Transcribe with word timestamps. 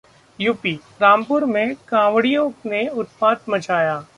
UP: 0.39 0.73
Rampur 1.01 1.45
में 1.45 1.75
कांवडियों 1.87 2.49
ने 2.65 2.87
उत्पात 2.89 3.49
मचाया 3.49 4.03